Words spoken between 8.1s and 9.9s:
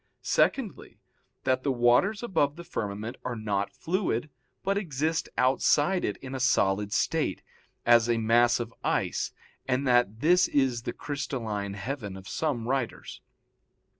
mass of ice, and